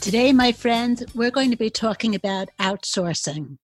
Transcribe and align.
Today, 0.00 0.32
my 0.32 0.50
friends, 0.50 1.04
we're 1.14 1.30
going 1.30 1.50
to 1.50 1.58
be 1.58 1.68
talking 1.68 2.14
about 2.14 2.48
outsourcing. 2.58 3.58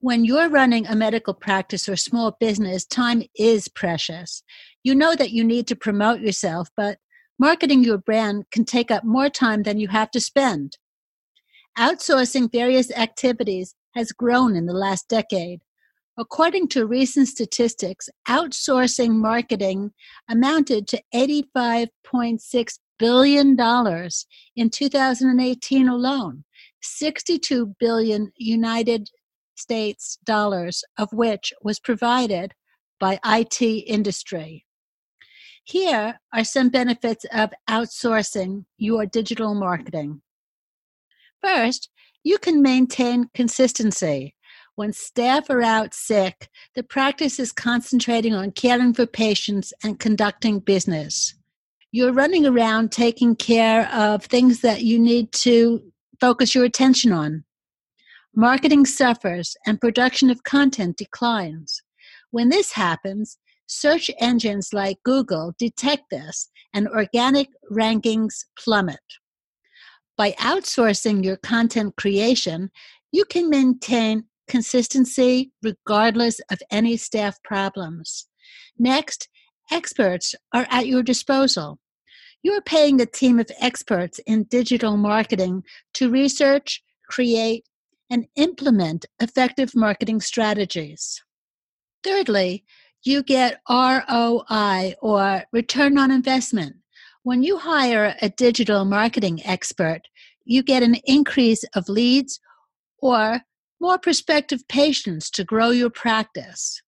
When 0.00 0.26
you're 0.26 0.50
running 0.50 0.86
a 0.86 0.94
medical 0.94 1.32
practice 1.32 1.88
or 1.88 1.96
small 1.96 2.36
business, 2.38 2.84
time 2.84 3.22
is 3.34 3.66
precious. 3.66 4.42
You 4.84 4.94
know 4.94 5.14
that 5.14 5.30
you 5.30 5.42
need 5.42 5.66
to 5.68 5.74
promote 5.74 6.20
yourself, 6.20 6.68
but 6.76 6.98
marketing 7.38 7.84
your 7.84 7.96
brand 7.96 8.44
can 8.52 8.66
take 8.66 8.90
up 8.90 9.02
more 9.02 9.30
time 9.30 9.62
than 9.62 9.80
you 9.80 9.88
have 9.88 10.10
to 10.10 10.20
spend. 10.20 10.76
Outsourcing 11.78 12.52
various 12.52 12.90
activities 12.92 13.74
has 13.94 14.12
grown 14.12 14.56
in 14.56 14.66
the 14.66 14.74
last 14.74 15.08
decade. 15.08 15.62
According 16.18 16.68
to 16.68 16.86
recent 16.86 17.28
statistics, 17.28 18.10
outsourcing 18.28 19.12
marketing 19.12 19.92
amounted 20.28 20.86
to 20.88 21.02
$85.6 21.14 22.78
billion 22.98 23.56
dollars 23.56 24.26
in 24.54 24.70
2018 24.70 25.88
alone, 25.88 26.44
62 26.82 27.74
billion 27.78 28.32
United 28.36 29.10
States 29.54 30.18
dollars 30.24 30.84
of 30.98 31.12
which 31.12 31.52
was 31.62 31.80
provided 31.80 32.52
by 32.98 33.18
IT 33.24 33.62
industry. 33.62 34.64
Here 35.64 36.20
are 36.32 36.44
some 36.44 36.68
benefits 36.68 37.26
of 37.32 37.50
outsourcing 37.68 38.66
your 38.78 39.04
digital 39.06 39.54
marketing. 39.54 40.22
First, 41.42 41.90
you 42.22 42.38
can 42.38 42.60
maintain 42.60 43.30
consistency. 43.34 44.34
When 44.74 44.92
staff 44.92 45.48
are 45.48 45.62
out 45.62 45.94
sick, 45.94 46.48
the 46.74 46.82
practice 46.82 47.38
is 47.38 47.52
concentrating 47.52 48.34
on 48.34 48.50
caring 48.50 48.94
for 48.94 49.06
patients 49.06 49.72
and 49.82 49.98
conducting 49.98 50.58
business. 50.58 51.35
You're 51.96 52.12
running 52.12 52.44
around 52.44 52.92
taking 52.92 53.34
care 53.34 53.88
of 53.88 54.24
things 54.24 54.60
that 54.60 54.82
you 54.82 54.98
need 54.98 55.32
to 55.32 55.80
focus 56.20 56.54
your 56.54 56.64
attention 56.64 57.10
on. 57.10 57.44
Marketing 58.34 58.84
suffers 58.84 59.56
and 59.66 59.80
production 59.80 60.28
of 60.28 60.42
content 60.42 60.98
declines. 60.98 61.82
When 62.30 62.50
this 62.50 62.72
happens, 62.72 63.38
Search 63.66 64.10
engines 64.20 64.74
like 64.74 65.02
Google 65.04 65.54
detect 65.58 66.10
this 66.10 66.50
and 66.74 66.86
organic 66.86 67.48
rankings 67.72 68.44
plummet. 68.62 69.00
By 70.18 70.32
outsourcing 70.32 71.24
your 71.24 71.38
content 71.38 71.96
creation, 71.96 72.70
you 73.10 73.24
can 73.24 73.48
maintain 73.48 74.24
consistency 74.48 75.50
regardless 75.62 76.40
of 76.50 76.60
any 76.70 76.98
staff 76.98 77.42
problems. 77.42 78.28
Next, 78.78 79.30
experts 79.72 80.34
are 80.52 80.66
at 80.70 80.86
your 80.86 81.02
disposal. 81.02 81.80
You're 82.42 82.60
paying 82.60 83.00
a 83.00 83.06
team 83.06 83.40
of 83.40 83.50
experts 83.60 84.20
in 84.26 84.44
digital 84.44 84.96
marketing 84.96 85.64
to 85.94 86.10
research, 86.10 86.82
create, 87.08 87.64
and 88.10 88.26
implement 88.36 89.06
effective 89.20 89.74
marketing 89.74 90.20
strategies. 90.20 91.22
Thirdly, 92.04 92.64
you 93.02 93.22
get 93.22 93.60
ROI 93.68 94.94
or 95.02 95.44
return 95.52 95.98
on 95.98 96.10
investment. 96.10 96.76
When 97.22 97.42
you 97.42 97.58
hire 97.58 98.14
a 98.22 98.28
digital 98.28 98.84
marketing 98.84 99.40
expert, 99.44 100.02
you 100.44 100.62
get 100.62 100.82
an 100.82 100.96
increase 101.04 101.64
of 101.74 101.88
leads 101.88 102.38
or 102.98 103.40
more 103.80 103.98
prospective 103.98 104.66
patients 104.68 105.30
to 105.30 105.44
grow 105.44 105.70
your 105.70 105.90
practice. 105.90 106.80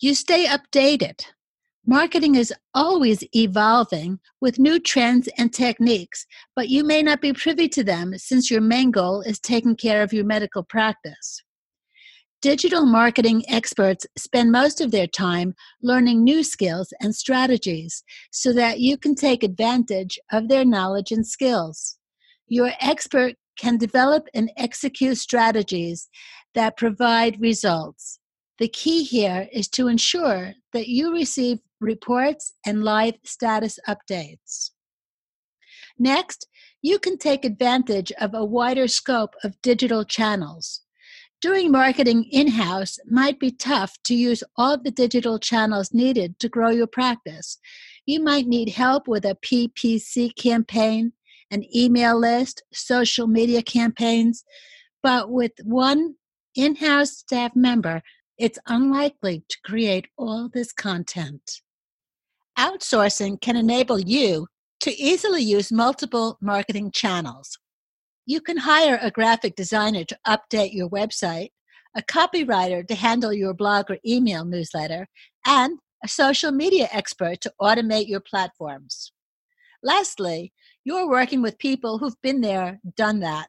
You 0.00 0.14
stay 0.14 0.46
updated. 0.46 1.24
Marketing 1.88 2.34
is 2.34 2.52
always 2.74 3.22
evolving 3.32 4.18
with 4.40 4.58
new 4.58 4.80
trends 4.80 5.28
and 5.38 5.52
techniques, 5.52 6.26
but 6.56 6.68
you 6.68 6.82
may 6.82 7.00
not 7.00 7.20
be 7.20 7.32
privy 7.32 7.68
to 7.68 7.84
them 7.84 8.18
since 8.18 8.50
your 8.50 8.60
main 8.60 8.90
goal 8.90 9.20
is 9.20 9.38
taking 9.38 9.76
care 9.76 10.02
of 10.02 10.12
your 10.12 10.24
medical 10.24 10.64
practice. 10.64 11.44
Digital 12.42 12.84
marketing 12.84 13.44
experts 13.48 14.04
spend 14.18 14.50
most 14.50 14.80
of 14.80 14.90
their 14.90 15.06
time 15.06 15.54
learning 15.80 16.24
new 16.24 16.42
skills 16.42 16.92
and 17.00 17.14
strategies 17.14 18.02
so 18.32 18.52
that 18.52 18.80
you 18.80 18.98
can 18.98 19.14
take 19.14 19.44
advantage 19.44 20.18
of 20.32 20.48
their 20.48 20.64
knowledge 20.64 21.12
and 21.12 21.24
skills. 21.24 21.98
Your 22.48 22.72
expert 22.80 23.34
can 23.56 23.78
develop 23.78 24.26
and 24.34 24.50
execute 24.56 25.18
strategies 25.18 26.08
that 26.54 26.76
provide 26.76 27.40
results. 27.40 28.18
The 28.58 28.68
key 28.68 29.04
here 29.04 29.48
is 29.52 29.68
to 29.68 29.86
ensure 29.86 30.54
that 30.72 30.88
you 30.88 31.12
receive 31.12 31.58
reports 31.80 32.54
and 32.64 32.84
live 32.84 33.14
status 33.24 33.78
updates. 33.88 34.70
Next, 35.98 36.46
you 36.82 36.98
can 36.98 37.18
take 37.18 37.44
advantage 37.44 38.12
of 38.20 38.34
a 38.34 38.44
wider 38.44 38.86
scope 38.88 39.34
of 39.42 39.60
digital 39.62 40.04
channels. 40.04 40.82
Doing 41.40 41.70
marketing 41.70 42.24
in 42.30 42.48
house 42.48 42.98
might 43.06 43.38
be 43.38 43.50
tough 43.50 43.96
to 44.04 44.14
use 44.14 44.42
all 44.56 44.78
the 44.78 44.90
digital 44.90 45.38
channels 45.38 45.92
needed 45.92 46.38
to 46.40 46.48
grow 46.48 46.70
your 46.70 46.86
practice. 46.86 47.58
You 48.06 48.22
might 48.22 48.46
need 48.46 48.70
help 48.70 49.06
with 49.06 49.24
a 49.24 49.36
PPC 49.36 50.34
campaign, 50.36 51.12
an 51.50 51.64
email 51.74 52.18
list, 52.18 52.62
social 52.72 53.26
media 53.26 53.62
campaigns, 53.62 54.44
but 55.02 55.30
with 55.30 55.52
one 55.62 56.14
in 56.54 56.76
house 56.76 57.10
staff 57.18 57.54
member, 57.54 58.02
it's 58.38 58.58
unlikely 58.66 59.44
to 59.48 59.56
create 59.64 60.08
all 60.16 60.48
this 60.52 60.72
content. 60.72 61.60
Outsourcing 62.58 63.40
can 63.40 63.56
enable 63.56 64.00
you 64.00 64.46
to 64.80 64.90
easily 64.96 65.42
use 65.42 65.70
multiple 65.70 66.38
marketing 66.40 66.90
channels. 66.90 67.58
You 68.24 68.40
can 68.40 68.56
hire 68.56 68.98
a 69.00 69.10
graphic 69.10 69.56
designer 69.56 70.04
to 70.04 70.18
update 70.26 70.72
your 70.72 70.88
website, 70.88 71.50
a 71.96 72.02
copywriter 72.02 72.86
to 72.88 72.94
handle 72.94 73.32
your 73.32 73.54
blog 73.54 73.90
or 73.90 73.98
email 74.06 74.44
newsletter, 74.44 75.06
and 75.46 75.78
a 76.04 76.08
social 76.08 76.50
media 76.50 76.88
expert 76.92 77.40
to 77.42 77.52
automate 77.60 78.08
your 78.08 78.20
platforms. 78.20 79.12
Lastly, 79.82 80.52
you're 80.84 81.08
working 81.08 81.42
with 81.42 81.58
people 81.58 81.98
who've 81.98 82.20
been 82.22 82.40
there, 82.40 82.80
done 82.96 83.20
that. 83.20 83.48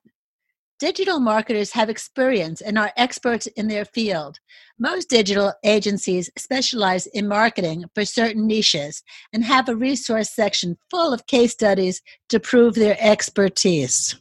Digital 0.79 1.19
marketers 1.19 1.71
have 1.71 1.89
experience 1.89 2.61
and 2.61 2.77
are 2.77 2.91
experts 2.95 3.47
in 3.47 3.67
their 3.67 3.83
field. 3.83 4.39
Most 4.77 5.09
digital 5.09 5.53
agencies 5.63 6.29
specialize 6.37 7.07
in 7.07 7.27
marketing 7.27 7.85
for 7.95 8.05
certain 8.05 8.45
niches 8.45 9.01
and 9.33 9.43
have 9.43 9.67
a 9.67 9.75
resource 9.75 10.29
section 10.29 10.77
full 10.91 11.11
of 11.11 11.25
case 11.25 11.51
studies 11.51 12.03
to 12.29 12.39
prove 12.39 12.75
their 12.75 12.95
expertise. 12.99 14.17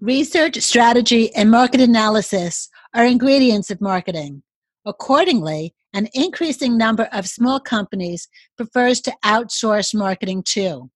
Research, 0.00 0.58
strategy, 0.60 1.34
and 1.34 1.50
market 1.50 1.82
analysis 1.82 2.70
are 2.94 3.04
ingredients 3.04 3.70
of 3.70 3.82
marketing. 3.82 4.42
Accordingly, 4.86 5.74
an 5.92 6.08
increasing 6.14 6.78
number 6.78 7.10
of 7.12 7.28
small 7.28 7.60
companies 7.60 8.28
prefers 8.56 9.02
to 9.02 9.14
outsource 9.22 9.94
marketing 9.94 10.44
too. 10.44 10.90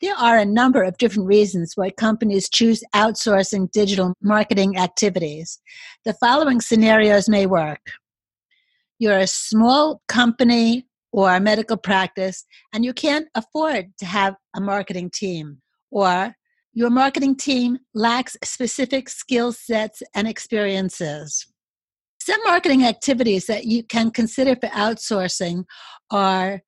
There 0.00 0.14
are 0.16 0.38
a 0.38 0.44
number 0.44 0.82
of 0.82 0.98
different 0.98 1.28
reasons 1.28 1.72
why 1.76 1.90
companies 1.90 2.48
choose 2.48 2.82
outsourcing 2.94 3.70
digital 3.70 4.14
marketing 4.20 4.76
activities. 4.76 5.60
The 6.04 6.14
following 6.14 6.60
scenarios 6.60 7.28
may 7.28 7.46
work. 7.46 7.80
You're 8.98 9.18
a 9.18 9.26
small 9.26 10.02
company 10.08 10.86
or 11.12 11.34
a 11.34 11.40
medical 11.40 11.76
practice 11.76 12.44
and 12.72 12.84
you 12.84 12.92
can't 12.92 13.28
afford 13.34 13.96
to 13.98 14.04
have 14.04 14.34
a 14.56 14.60
marketing 14.60 15.10
team. 15.10 15.62
Or 15.90 16.34
your 16.72 16.90
marketing 16.90 17.36
team 17.36 17.78
lacks 17.94 18.36
specific 18.42 19.08
skill 19.08 19.52
sets 19.52 20.02
and 20.14 20.26
experiences. 20.26 21.46
Some 22.20 22.40
marketing 22.44 22.84
activities 22.84 23.46
that 23.46 23.66
you 23.66 23.84
can 23.84 24.10
consider 24.10 24.56
for 24.56 24.68
outsourcing 24.70 25.64
are 26.10 26.62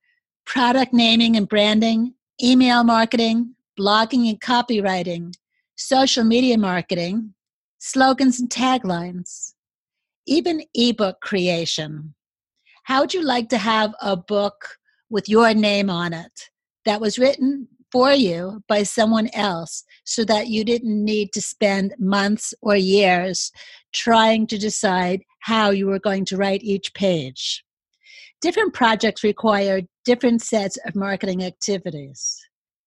product 0.44 0.92
naming 0.92 1.36
and 1.36 1.48
branding, 1.48 2.14
email 2.42 2.84
marketing, 2.84 3.54
blogging 3.78 4.28
and 4.28 4.40
copywriting, 4.40 5.34
social 5.76 6.24
media 6.24 6.58
marketing, 6.58 7.34
slogans 7.78 8.40
and 8.40 8.50
taglines, 8.50 9.54
even 10.26 10.62
ebook 10.74 11.20
creation. 11.20 12.14
How 12.84 13.00
would 13.00 13.14
you 13.14 13.22
like 13.22 13.48
to 13.50 13.58
have 13.58 13.94
a 14.00 14.16
book 14.16 14.78
with 15.10 15.28
your 15.28 15.54
name 15.54 15.90
on 15.90 16.12
it 16.12 16.50
that 16.84 17.00
was 17.00 17.18
written 17.18 17.68
for 17.92 18.12
you 18.12 18.62
by 18.68 18.82
someone 18.82 19.28
else 19.32 19.84
so 20.04 20.24
that 20.24 20.48
you 20.48 20.64
didn't 20.64 21.04
need 21.04 21.32
to 21.32 21.40
spend 21.40 21.94
months 21.98 22.52
or 22.60 22.76
years 22.76 23.52
trying 23.92 24.46
to 24.48 24.58
decide 24.58 25.22
how 25.40 25.70
you 25.70 25.86
were 25.86 25.98
going 25.98 26.24
to 26.24 26.36
write 26.36 26.62
each 26.62 26.92
page. 26.94 27.64
Different 28.42 28.74
projects 28.74 29.24
require 29.24 29.80
different 30.04 30.42
sets 30.42 30.76
of 30.84 30.94
marketing 30.94 31.42
activities. 31.42 32.38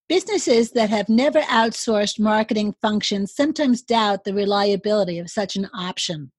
Businesses 0.08 0.72
that 0.72 0.90
have 0.90 1.10
never 1.10 1.42
outsourced 1.42 2.20
marketing 2.20 2.76
functions 2.82 3.34
sometimes 3.36 3.82
doubt 3.82 4.24
the 4.24 4.34
reliability 4.34 5.20
of 5.20 5.30
such 5.30 5.56
an 5.56 5.68
option. 5.74 6.32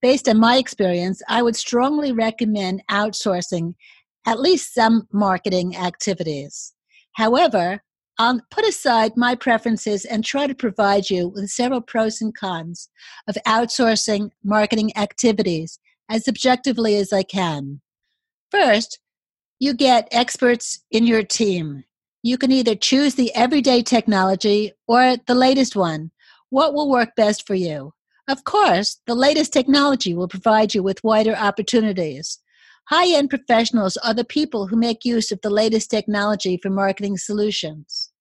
Based 0.00 0.28
on 0.28 0.40
my 0.40 0.56
experience, 0.56 1.22
I 1.28 1.42
would 1.42 1.54
strongly 1.54 2.12
recommend 2.12 2.82
outsourcing 2.90 3.74
at 4.26 4.40
least 4.40 4.74
some 4.74 5.06
marketing 5.12 5.76
activities. 5.76 6.74
However, 7.12 7.82
I'll 8.18 8.40
put 8.50 8.64
aside 8.64 9.16
my 9.16 9.36
preferences 9.36 10.04
and 10.04 10.24
try 10.24 10.46
to 10.46 10.54
provide 10.54 11.10
you 11.10 11.28
with 11.28 11.50
several 11.50 11.80
pros 11.80 12.20
and 12.20 12.36
cons 12.36 12.88
of 13.28 13.36
outsourcing 13.46 14.30
marketing 14.44 14.96
activities 14.96 15.78
as 16.08 16.28
objectively 16.28 16.96
as 16.96 17.12
I 17.12 17.22
can. 17.22 17.80
First, 18.52 18.98
you 19.60 19.72
get 19.72 20.08
experts 20.12 20.84
in 20.90 21.06
your 21.06 21.22
team. 21.22 21.84
You 22.22 22.36
can 22.36 22.52
either 22.52 22.74
choose 22.74 23.14
the 23.14 23.34
everyday 23.34 23.82
technology 23.82 24.74
or 24.86 25.16
the 25.26 25.34
latest 25.34 25.74
one. 25.74 26.10
What 26.50 26.74
will 26.74 26.90
work 26.90 27.16
best 27.16 27.46
for 27.46 27.54
you? 27.54 27.94
Of 28.28 28.44
course, 28.44 29.00
the 29.06 29.14
latest 29.14 29.54
technology 29.54 30.12
will 30.12 30.28
provide 30.28 30.74
you 30.74 30.82
with 30.82 31.02
wider 31.02 31.34
opportunities. 31.34 32.40
High 32.90 33.16
end 33.16 33.30
professionals 33.30 33.96
are 33.96 34.12
the 34.12 34.22
people 34.22 34.66
who 34.66 34.76
make 34.76 35.02
use 35.02 35.32
of 35.32 35.40
the 35.40 35.48
latest 35.48 35.90
technology 35.90 36.58
for 36.62 36.68
marketing 36.68 37.16
solutions. 37.16 38.12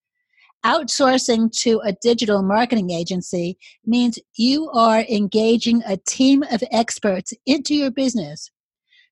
Outsourcing 0.66 1.52
to 1.64 1.82
a 1.84 1.92
digital 1.92 2.42
marketing 2.42 2.92
agency 2.92 3.58
means 3.86 4.18
you 4.38 4.70
are 4.70 5.02
engaging 5.10 5.84
a 5.86 5.98
team 5.98 6.42
of 6.50 6.64
experts 6.72 7.34
into 7.46 7.76
your 7.76 7.92
business. 7.92 8.50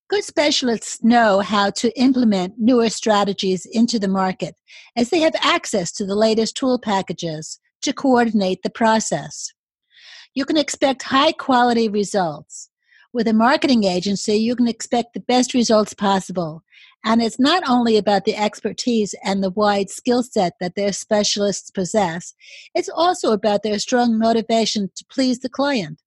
Good 0.10 0.24
specialists 0.24 1.04
know 1.04 1.40
how 1.40 1.70
to 1.72 1.98
implement 2.00 2.56
newer 2.58 2.90
strategies 2.90 3.66
into 3.66 4.00
the 4.00 4.08
market 4.08 4.56
as 4.96 5.12
they 5.12 5.20
have 5.20 5.36
access 5.42 5.92
to 5.94 6.06
the 6.06 6.16
latest 6.16 6.58
tool 6.58 6.80
packages 6.80 7.60
to 7.84 7.94
coordinate 7.94 8.64
the 8.64 8.72
process. 8.72 9.54
You 10.34 10.46
can 10.46 10.58
expect 10.58 11.04
high 11.04 11.32
quality 11.32 11.90
results 11.90 12.70
with 13.12 13.28
a 13.28 13.34
marketing 13.34 13.86
agency, 13.86 14.36
you 14.36 14.56
can 14.56 14.68
expect 14.68 15.14
the 15.14 15.20
best 15.20 15.54
results 15.54 15.94
possible. 15.94 16.64
And 17.04 17.22
it's 17.22 17.40
not 17.40 17.64
only 17.68 17.98
about 17.98 18.26
the 18.26 18.36
expertise 18.36 19.16
and 19.24 19.44
the 19.44 19.50
wide 19.50 19.90
skill 19.90 20.22
set 20.22 20.54
that 20.60 20.76
their 20.76 20.94
specialists 20.94 21.72
possess, 21.72 22.36
it's 22.76 22.90
also 22.90 23.32
about 23.32 23.64
their 23.64 23.80
strong 23.80 24.20
motivation 24.20 24.92
to 24.96 25.06
please 25.10 25.40
the 25.40 25.50
client. 25.50 26.02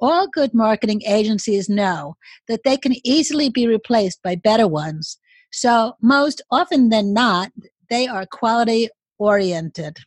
All 0.00 0.28
good 0.28 0.54
marketing 0.54 1.02
agencies 1.06 1.68
know 1.68 2.16
that 2.48 2.62
they 2.64 2.76
can 2.76 2.94
easily 3.04 3.50
be 3.50 3.66
replaced 3.66 4.22
by 4.22 4.34
better 4.34 4.66
ones. 4.66 5.18
So, 5.52 5.94
most 6.00 6.40
often 6.50 6.88
than 6.88 7.12
not, 7.12 7.50
they 7.90 8.06
are 8.06 8.24
quality 8.24 8.88
oriented. 9.18 9.98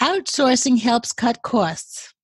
Outsourcing 0.00 0.80
helps 0.80 1.12
cut 1.12 1.42
costs. 1.42 2.14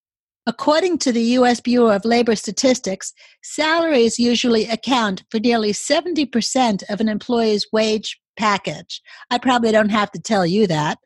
According 0.46 0.98
to 0.98 1.12
the 1.12 1.22
U.S. 1.22 1.60
Bureau 1.60 1.90
of 1.90 2.04
Labor 2.04 2.36
Statistics, 2.36 3.12
salaries 3.42 4.18
usually 4.20 4.66
account 4.66 5.24
for 5.30 5.40
nearly 5.40 5.72
70% 5.72 6.84
of 6.88 7.00
an 7.00 7.08
employee's 7.08 7.66
wage 7.72 8.20
package. 8.38 9.02
I 9.30 9.38
probably 9.38 9.72
don't 9.72 9.88
have 9.88 10.12
to 10.12 10.20
tell 10.20 10.46
you 10.46 10.68
that. 10.68 10.98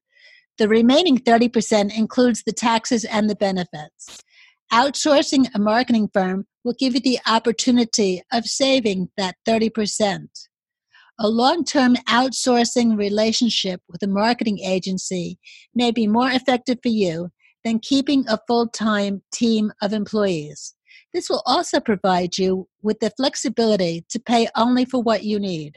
The 0.59 0.69
remaining 0.69 1.17
30% 1.17 1.97
includes 1.97 2.43
the 2.43 2.53
taxes 2.53 3.07
and 3.07 3.31
the 3.31 3.35
benefits. 3.35 4.23
Outsourcing 4.73 5.49
a 5.55 5.59
marketing 5.59 6.09
firm 6.13 6.47
will 6.63 6.75
give 6.79 6.95
you 6.95 7.01
the 7.01 7.19
opportunity 7.27 8.23
of 8.33 8.45
saving 8.47 9.11
that 9.17 9.35
30%. 9.47 10.29
A 11.19 11.29
long 11.29 11.65
term 11.65 11.97
outsourcing 12.09 12.97
relationship 12.97 13.83
with 13.89 14.03
a 14.03 14.07
marketing 14.07 14.61
agency 14.61 15.39
may 15.75 15.91
be 15.91 16.07
more 16.07 16.31
effective 16.31 16.79
for 16.83 16.89
you 16.89 17.31
than 17.65 17.79
keeping 17.79 18.25
a 18.29 18.39
full 18.47 18.69
time 18.69 19.23
team 19.33 19.73
of 19.83 19.93
employees. 19.93 20.75
This 21.13 21.29
will 21.29 21.43
also 21.45 21.81
provide 21.81 22.39
you 22.39 22.69
with 22.83 23.01
the 23.01 23.11
flexibility 23.11 24.05
to 24.09 24.19
pay 24.19 24.49
only 24.57 24.85
for 24.85 25.03
what 25.03 25.25
you 25.25 25.39
need. 25.39 25.75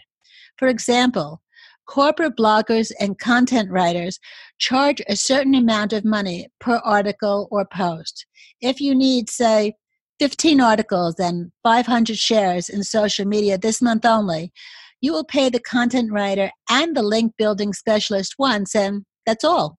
For 0.57 0.68
example, 0.68 1.42
corporate 1.88 2.35
bloggers 2.35 2.91
and 3.00 3.19
content 3.19 3.69
writers 3.71 4.19
charge 4.59 5.01
a 5.07 5.15
certain 5.15 5.56
amount 5.56 5.94
of 5.94 6.06
money 6.06 6.47
per 6.59 6.77
article 6.83 7.47
or 7.51 7.65
post. 7.65 8.25
If 8.62 8.80
you 8.80 8.95
need, 8.95 9.30
say, 9.30 9.74
15 10.19 10.62
articles 10.62 11.15
and 11.19 11.51
500 11.63 12.18
shares 12.18 12.69
in 12.69 12.83
social 12.83 13.25
media 13.25 13.57
this 13.57 13.81
month 13.81 14.06
only, 14.06 14.51
you 15.01 15.12
will 15.12 15.25
pay 15.25 15.50
the 15.50 15.59
content 15.59 16.12
writer 16.12 16.51
and 16.69 16.95
the 16.95 17.03
link 17.03 17.33
building 17.38 17.74
specialist 17.74 18.36
once, 18.38 18.74
and 18.74 19.03
that's 19.25 19.44
all 19.44 19.77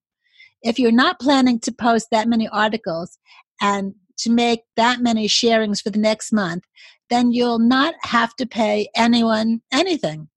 if 0.64 0.78
you're 0.78 0.90
not 0.90 1.20
planning 1.20 1.60
to 1.60 1.72
post 1.72 2.08
that 2.10 2.26
many 2.26 2.48
articles 2.48 3.18
and 3.60 3.94
to 4.16 4.30
make 4.30 4.62
that 4.76 5.00
many 5.00 5.28
sharings 5.28 5.80
for 5.80 5.90
the 5.90 5.98
next 5.98 6.32
month, 6.32 6.64
then 7.10 7.30
you'll 7.30 7.58
not 7.58 7.94
have 8.02 8.34
to 8.36 8.46
pay 8.46 8.88
anyone 8.96 9.60
anything. 9.70 10.28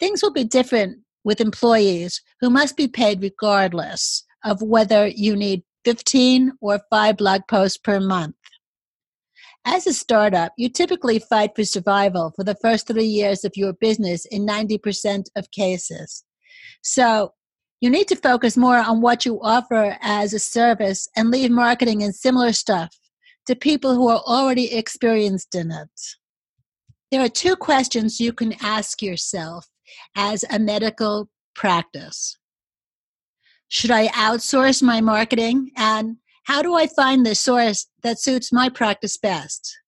Things 0.00 0.22
will 0.22 0.32
be 0.32 0.44
different 0.44 0.98
with 1.26 1.40
employees 1.40 2.22
who 2.40 2.48
must 2.48 2.76
be 2.76 2.86
paid 2.86 3.20
regardless 3.20 4.24
of 4.44 4.62
whether 4.62 5.08
you 5.08 5.34
need 5.34 5.64
15 5.84 6.52
or 6.60 6.80
5 6.88 7.16
blog 7.16 7.42
posts 7.48 7.76
per 7.76 7.98
month. 7.98 8.36
As 9.64 9.88
a 9.88 9.92
startup, 9.92 10.52
you 10.56 10.68
typically 10.68 11.18
fight 11.18 11.50
for 11.56 11.64
survival 11.64 12.32
for 12.36 12.44
the 12.44 12.54
first 12.62 12.86
three 12.86 13.06
years 13.06 13.44
of 13.44 13.56
your 13.56 13.72
business 13.72 14.24
in 14.26 14.46
90% 14.46 15.24
of 15.34 15.50
cases. 15.50 16.22
So, 16.82 17.32
you 17.80 17.90
need 17.90 18.08
to 18.08 18.16
focus 18.16 18.56
more 18.56 18.78
on 18.78 19.02
what 19.02 19.26
you 19.26 19.40
offer 19.42 19.98
as 20.00 20.32
a 20.32 20.38
service 20.38 21.08
and 21.16 21.30
leave 21.30 21.50
marketing 21.50 22.04
and 22.04 22.14
similar 22.14 22.52
stuff 22.52 22.96
to 23.46 23.56
people 23.56 23.94
who 23.94 24.08
are 24.08 24.22
already 24.26 24.72
experienced 24.72 25.54
in 25.56 25.72
it. 25.72 26.00
There 27.10 27.20
are 27.20 27.28
two 27.28 27.56
questions 27.56 28.20
you 28.20 28.32
can 28.32 28.54
ask 28.62 29.02
yourself 29.02 29.66
as 30.14 30.44
a 30.50 30.58
medical 30.58 31.28
practice 31.54 32.38
Should 33.68 33.90
I 33.90 34.08
outsource 34.08 34.82
my 34.82 35.00
marketing? 35.00 35.70
And 35.76 36.16
how 36.44 36.62
do 36.62 36.74
I 36.74 36.86
find 36.86 37.24
the 37.26 37.34
source 37.34 37.88
that 38.02 38.20
suits 38.20 38.52
my 38.52 38.68
practice 38.68 39.16
best? 39.16 39.78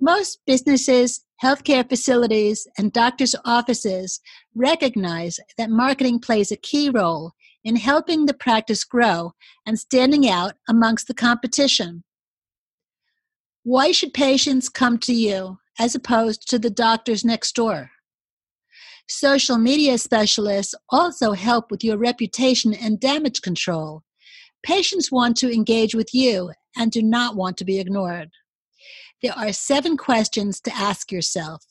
Most 0.00 0.40
businesses 0.46 1.24
healthcare 1.42 1.88
facilities, 1.88 2.66
and 2.78 2.92
doctors' 2.92 3.34
offices 3.44 4.20
recognize 4.54 5.38
that 5.58 5.70
marketing 5.70 6.18
plays 6.18 6.50
a 6.50 6.56
key 6.56 6.88
role 6.88 7.32
in 7.64 7.76
helping 7.76 8.26
the 8.26 8.34
practice 8.34 8.84
grow 8.84 9.32
and 9.66 9.78
standing 9.78 10.28
out 10.28 10.54
amongst 10.68 11.06
the 11.06 11.14
competition. 11.14 12.04
Why 13.62 13.92
should 13.92 14.12
patients 14.14 14.68
come 14.68 14.98
to 14.98 15.12
you 15.12 15.58
as 15.78 15.94
opposed 15.94 16.48
to 16.50 16.58
the 16.58 16.70
doctors 16.70 17.24
next 17.24 17.54
door? 17.54 17.90
Social 19.08 19.58
media 19.58 19.98
specialists 19.98 20.74
also 20.88 21.32
help 21.32 21.70
with 21.70 21.84
your 21.84 21.98
reputation 21.98 22.72
and 22.72 22.98
damage 22.98 23.42
control. 23.42 24.02
Patients 24.64 25.12
want 25.12 25.36
to 25.38 25.52
engage 25.52 25.94
with 25.94 26.14
you 26.14 26.52
and 26.76 26.90
do 26.90 27.02
not 27.02 27.36
want 27.36 27.58
to 27.58 27.64
be 27.64 27.78
ignored. 27.78 28.30
There 29.22 29.36
are 29.36 29.52
seven 29.52 29.96
questions 29.96 30.60
to 30.62 30.74
ask 30.74 31.12
yourself. 31.12 31.64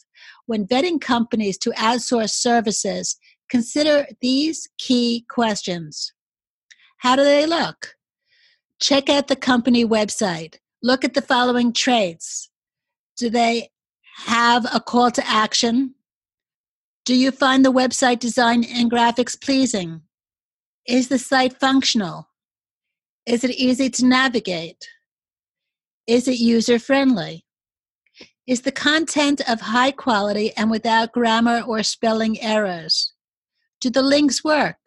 When 0.46 0.68
vetting 0.68 1.02
companies 1.02 1.58
to 1.60 1.72
outsource 1.72 2.32
services, 2.32 3.18
consider 3.50 4.06
these 4.22 4.70
key 4.78 5.25
questions 5.30 6.13
How 6.98 7.16
do 7.16 7.24
they 7.24 7.46
look? 7.46 7.96
Check 8.80 9.10
out 9.10 9.28
the 9.28 9.36
company 9.36 9.86
website. 9.86 10.58
Look 10.82 11.04
at 11.04 11.13
the 11.13 11.22
following 11.22 11.74
traits. 11.74 12.50
Do 13.18 13.30
they 13.30 13.70
have 14.25 14.66
a 14.74 14.80
call 14.80 15.12
to 15.12 15.28
action? 15.28 15.96
Do 17.05 17.15
you 17.15 17.31
find 17.31 17.65
the 17.65 17.72
website 17.72 18.19
design 18.19 18.63
and 18.63 18.89
graphics 18.89 19.39
pleasing? 19.39 20.03
Is 20.88 21.10
the 21.10 21.19
site 21.19 21.60
functional? 21.60 22.29
Is 23.25 23.43
it 23.43 23.51
easy 23.51 23.89
to 23.89 24.05
navigate? 24.05 24.88
Is 26.07 26.29
it 26.29 26.39
user 26.39 26.79
friendly? 26.79 27.45
Is 28.48 28.62
the 28.62 28.72
content 28.72 29.41
of 29.50 29.60
high 29.60 29.91
quality 29.91 30.53
and 30.55 30.72
without 30.72 31.12
grammar 31.12 31.62
or 31.62 31.83
spelling 31.83 32.41
errors? 32.41 33.13
Do 33.81 33.89
the 33.89 34.01
links 34.01 34.41
work? 34.41 34.77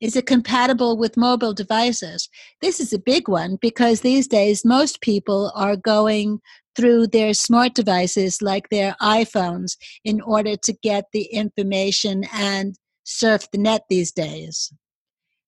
Is 0.00 0.14
it 0.14 0.26
compatible 0.26 0.96
with 0.96 1.16
mobile 1.16 1.52
devices? 1.52 2.28
This 2.62 2.78
is 2.78 2.92
a 2.92 3.00
big 3.00 3.28
one 3.28 3.56
because 3.60 4.00
these 4.00 4.28
days 4.28 4.64
most 4.64 5.00
people 5.00 5.50
are 5.56 5.76
going 5.76 6.40
through 6.76 7.08
their 7.08 7.34
smart 7.34 7.74
devices 7.74 8.40
like 8.40 8.68
their 8.68 8.94
iPhones 9.02 9.76
in 10.04 10.20
order 10.20 10.54
to 10.56 10.72
get 10.72 11.06
the 11.12 11.24
information 11.24 12.24
and 12.32 12.76
surf 13.02 13.50
the 13.50 13.58
net 13.58 13.82
these 13.88 14.12
days. 14.12 14.72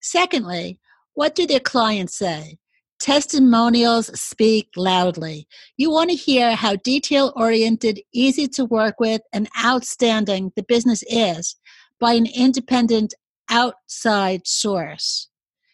Secondly, 0.00 0.80
what 1.14 1.36
do 1.36 1.46
their 1.46 1.60
clients 1.60 2.18
say? 2.18 2.58
Testimonials 2.98 4.18
speak 4.20 4.68
loudly. 4.76 5.46
You 5.76 5.90
want 5.90 6.10
to 6.10 6.16
hear 6.16 6.56
how 6.56 6.76
detail 6.76 7.32
oriented, 7.36 8.00
easy 8.12 8.48
to 8.48 8.64
work 8.64 8.98
with, 8.98 9.22
and 9.32 9.48
outstanding 9.64 10.52
the 10.56 10.64
business 10.64 11.04
is 11.08 11.56
by 12.00 12.14
an 12.14 12.26
independent 12.26 13.14
outside 13.50 14.46
source. 14.46 15.28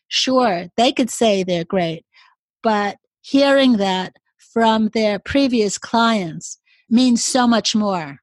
Sure, 0.09 0.69
they 0.77 0.93
could 0.93 1.11
say 1.11 1.43
they're 1.43 1.65
great, 1.65 2.05
but 2.63 2.97
hearing 3.21 3.77
that 3.77 4.17
from 4.53 4.89
their 4.89 5.19
previous 5.19 5.79
clients 5.79 6.59
means 6.89 7.25
so 7.25 7.47
much 7.47 7.75
more. 7.75 8.21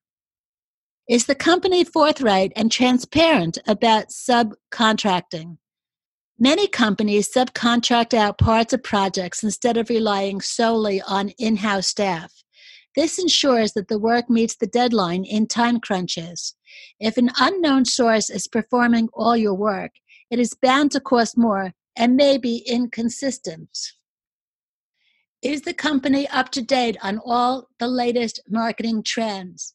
Is 1.10 1.26
the 1.26 1.36
company 1.36 1.84
forthright 1.84 2.54
and 2.56 2.72
transparent 2.72 3.58
about 3.68 4.08
subcontracting? 4.08 5.58
Many 6.40 6.68
companies 6.68 7.32
subcontract 7.32 8.14
out 8.14 8.38
parts 8.38 8.74
of 8.74 8.84
projects 8.84 9.44
instead 9.44 9.78
of 9.78 9.90
relying 9.90 10.42
solely 10.42 11.02
on 11.02 11.30
in 11.38 11.58
house 11.58 11.88
staff. 11.88 12.43
This 12.96 13.18
ensures 13.18 13.74
that 13.74 13.88
the 13.88 13.98
work 13.98 14.30
meets 14.30 14.56
the 14.56 14.68
deadline 14.68 15.26
in 15.26 15.48
time 15.48 15.80
crunches. 15.80 16.56
If 17.00 17.18
an 17.18 17.32
unknown 17.40 17.86
source 17.86 18.30
is 18.30 18.48
performing 18.48 19.10
all 19.14 19.36
your 19.36 19.56
work, 19.56 19.92
it 20.30 20.40
is 20.40 20.56
bound 20.62 20.92
to 20.92 21.00
cost 21.00 21.38
more 21.38 21.74
and 21.96 22.16
may 22.16 22.38
be 22.38 22.58
inconsistent. 22.68 23.70
Is 25.42 25.64
the 25.64 25.74
company 25.74 26.28
up 26.30 26.52
to 26.52 26.62
date 26.62 26.98
on 27.04 27.20
all 27.26 27.68
the 27.80 27.88
latest 27.88 28.42
marketing 28.48 29.04
trends? 29.04 29.74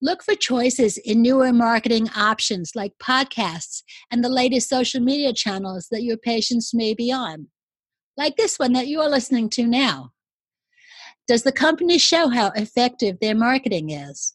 Look 0.00 0.22
for 0.22 0.36
choices 0.36 0.96
in 0.98 1.22
newer 1.22 1.52
marketing 1.52 2.08
options 2.14 2.72
like 2.76 2.92
podcasts 3.02 3.82
and 4.12 4.22
the 4.22 4.28
latest 4.28 4.68
social 4.68 5.00
media 5.00 5.32
channels 5.32 5.88
that 5.90 6.04
your 6.04 6.18
patients 6.18 6.72
may 6.72 6.94
be 6.94 7.10
on, 7.10 7.48
like 8.16 8.36
this 8.36 8.58
one 8.58 8.74
that 8.74 8.86
you 8.86 9.00
are 9.00 9.08
listening 9.08 9.50
to 9.50 9.66
now. 9.66 10.12
Does 11.28 11.42
the 11.42 11.52
company 11.52 11.98
show 11.98 12.28
how 12.28 12.52
effective 12.56 13.20
their 13.20 13.34
marketing 13.34 13.90
is? 13.90 14.34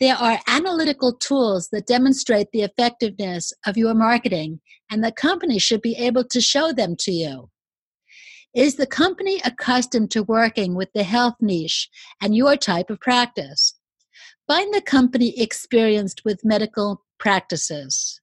There 0.00 0.16
are 0.16 0.40
analytical 0.48 1.14
tools 1.14 1.68
that 1.70 1.86
demonstrate 1.86 2.48
the 2.52 2.62
effectiveness 2.62 3.52
of 3.64 3.76
your 3.76 3.94
marketing, 3.94 4.60
and 4.90 5.04
the 5.04 5.12
company 5.12 5.60
should 5.60 5.80
be 5.80 5.94
able 5.94 6.24
to 6.24 6.40
show 6.40 6.72
them 6.72 6.96
to 6.98 7.12
you. 7.12 7.50
Is 8.54 8.74
the 8.74 8.86
company 8.88 9.40
accustomed 9.44 10.10
to 10.10 10.24
working 10.24 10.74
with 10.74 10.88
the 10.94 11.04
health 11.04 11.36
niche 11.40 11.88
and 12.20 12.34
your 12.34 12.56
type 12.56 12.90
of 12.90 12.98
practice? 12.98 13.74
Find 14.48 14.74
the 14.74 14.80
company 14.80 15.40
experienced 15.40 16.22
with 16.24 16.44
medical 16.44 17.04
practices. 17.20 18.20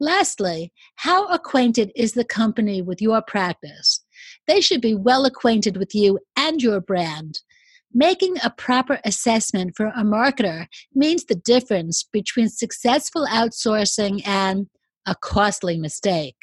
Lastly, 0.00 0.72
how 0.96 1.26
acquainted 1.28 1.90
is 1.96 2.12
the 2.12 2.24
company 2.24 2.82
with 2.82 3.02
your 3.02 3.22
practice? 3.22 4.04
They 4.46 4.60
should 4.60 4.80
be 4.80 4.94
well 4.94 5.24
acquainted 5.24 5.76
with 5.76 5.94
you 5.94 6.20
and 6.48 6.62
your 6.62 6.80
brand. 6.80 7.40
Making 7.92 8.36
a 8.42 8.50
proper 8.50 9.00
assessment 9.04 9.74
for 9.76 9.88
a 9.88 10.02
marketer 10.02 10.66
means 10.94 11.24
the 11.24 11.34
difference 11.34 12.02
between 12.02 12.48
successful 12.48 13.26
outsourcing 13.30 14.26
and 14.26 14.68
a 15.06 15.14
costly 15.14 15.78
mistake. 15.78 16.36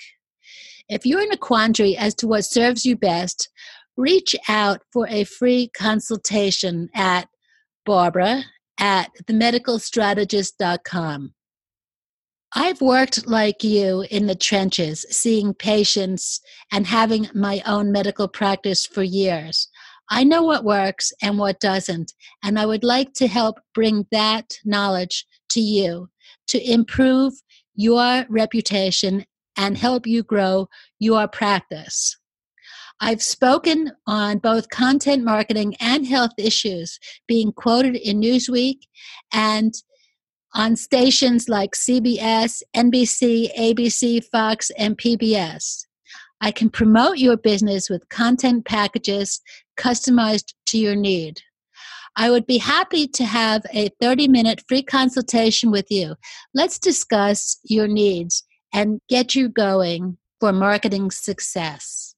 If 0.87 1.05
you're 1.05 1.21
in 1.21 1.31
a 1.31 1.37
quandary 1.37 1.97
as 1.97 2.13
to 2.15 2.27
what 2.27 2.45
serves 2.45 2.85
you 2.85 2.95
best, 2.95 3.49
reach 3.97 4.35
out 4.47 4.81
for 4.91 5.07
a 5.07 5.23
free 5.23 5.69
consultation 5.75 6.89
at 6.93 7.27
Barbara 7.85 8.43
at 8.79 9.09
themedicalstrategist.com. 9.25 11.33
I've 12.57 12.79
worked 12.79 13.27
like 13.27 13.63
you 13.63 14.05
in 14.09 14.27
the 14.27 14.35
trenches, 14.35 15.05
seeing 15.09 15.53
patients 15.53 16.39
and 16.71 16.87
having 16.87 17.29
my 17.33 17.61
own 17.65 17.91
medical 17.91 18.29
practice 18.29 18.85
for 18.85 19.03
years. 19.03 19.67
I 20.09 20.23
know 20.23 20.43
what 20.43 20.63
works 20.63 21.11
and 21.21 21.37
what 21.37 21.59
doesn't, 21.59 22.13
and 22.43 22.59
I 22.59 22.65
would 22.65 22.83
like 22.83 23.13
to 23.15 23.27
help 23.27 23.59
bring 23.73 24.05
that 24.11 24.59
knowledge 24.63 25.25
to 25.49 25.61
you 25.61 26.09
to 26.47 26.71
improve 26.71 27.33
your 27.75 28.25
reputation 28.29 29.25
and 29.57 29.77
help 29.77 30.05
you 30.05 30.23
grow 30.23 30.67
your 30.99 31.27
practice. 31.27 32.17
I've 33.01 33.21
spoken 33.21 33.91
on 34.07 34.37
both 34.37 34.69
content 34.69 35.23
marketing 35.23 35.75
and 35.79 36.07
health 36.07 36.31
issues, 36.37 36.99
being 37.27 37.51
quoted 37.51 37.95
in 37.95 38.21
Newsweek 38.21 38.79
and 39.33 39.73
on 40.53 40.77
stations 40.77 41.49
like 41.49 41.71
CBS, 41.71 42.63
NBC, 42.75 43.53
ABC, 43.57 44.23
Fox, 44.23 44.71
and 44.77 44.97
PBS. 44.97 45.85
I 46.39 46.51
can 46.51 46.69
promote 46.69 47.17
your 47.17 47.35
business 47.35 47.89
with 47.89 48.07
content 48.09 48.65
packages 48.65 49.41
customized 49.77 50.53
to 50.67 50.77
your 50.77 50.95
need. 50.95 51.41
I 52.15 52.31
would 52.31 52.45
be 52.45 52.57
happy 52.57 53.07
to 53.07 53.25
have 53.25 53.65
a 53.73 53.89
30 53.99 54.27
minute 54.27 54.63
free 54.67 54.83
consultation 54.83 55.69
with 55.71 55.91
you. 55.91 56.15
Let's 56.53 56.79
discuss 56.79 57.59
your 57.63 57.87
needs 57.87 58.43
and 58.73 59.01
get 59.09 59.35
you 59.35 59.49
going 59.49 60.17
for 60.39 60.53
marketing 60.53 61.11
success. 61.11 62.15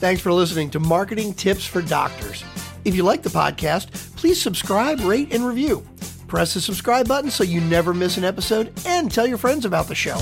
Thanks 0.00 0.22
for 0.22 0.32
listening 0.32 0.70
to 0.70 0.78
Marketing 0.78 1.34
Tips 1.34 1.66
for 1.66 1.82
Doctors. 1.82 2.44
If 2.84 2.94
you 2.94 3.02
like 3.02 3.22
the 3.22 3.30
podcast, 3.30 3.90
please 4.14 4.40
subscribe, 4.40 5.00
rate, 5.00 5.34
and 5.34 5.44
review. 5.44 5.84
Press 6.28 6.54
the 6.54 6.60
subscribe 6.60 7.08
button 7.08 7.30
so 7.30 7.42
you 7.42 7.60
never 7.60 7.92
miss 7.92 8.16
an 8.16 8.24
episode 8.24 8.72
and 8.86 9.10
tell 9.10 9.26
your 9.26 9.38
friends 9.38 9.64
about 9.64 9.88
the 9.88 9.96
show. 9.96 10.18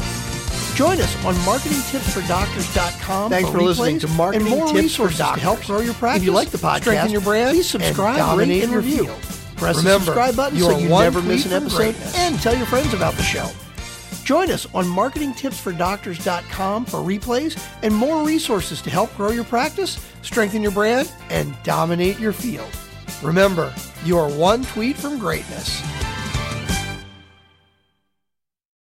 Join 0.76 1.00
us 1.00 1.24
on 1.24 1.34
marketingtipsfordoctors.com. 1.36 3.30
Thanks 3.30 3.48
for, 3.48 3.56
for 3.56 3.62
listening 3.62 3.98
to 4.00 4.08
Marketing 4.08 4.46
and 4.46 4.56
more 4.56 4.66
Tips 4.66 4.78
resources 4.82 5.16
for 5.16 5.22
Doctors. 5.22 5.40
to 5.40 5.42
help 5.42 5.64
grow 5.64 5.80
your 5.80 5.94
practice. 5.94 6.20
If 6.20 6.26
you 6.26 6.32
like 6.32 6.50
the 6.50 6.58
podcast, 6.58 6.80
strengthen 6.82 7.12
your 7.12 7.22
brand, 7.22 7.56
please 7.56 7.66
subscribe, 7.66 8.38
rate, 8.38 8.62
and 8.62 8.74
review. 8.74 9.06
Press 9.56 9.78
Remember, 9.78 10.00
the 10.00 10.04
subscribe 10.04 10.36
button 10.36 10.58
so 10.58 10.76
you 10.76 10.90
never 10.90 11.22
miss 11.22 11.46
an 11.46 11.54
episode 11.54 11.76
greatness. 11.78 12.14
and 12.18 12.38
tell 12.40 12.54
your 12.54 12.66
friends 12.66 12.92
about 12.92 13.14
the 13.14 13.22
show. 13.22 13.48
Join 14.24 14.50
us 14.50 14.66
on 14.74 14.84
marketingtipsfordoctors.com 14.84 16.84
for 16.84 16.98
replays 16.98 17.58
and 17.82 17.94
more 17.94 18.22
resources 18.22 18.82
to 18.82 18.90
help 18.90 19.16
grow 19.16 19.30
your 19.30 19.44
practice, 19.44 19.98
strengthen 20.20 20.60
your 20.62 20.72
brand, 20.72 21.10
and 21.30 21.56
dominate 21.62 22.18
your 22.18 22.34
field. 22.34 22.68
Remember, 23.22 23.72
you 24.04 24.18
are 24.18 24.28
one 24.28 24.62
tweet 24.64 24.96
from 24.96 25.18
greatness. 25.18 25.80